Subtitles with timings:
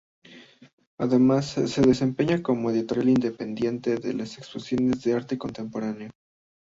[0.99, 6.09] Además se desempeña como editora independiente de exposiciones de arte contemporáneo.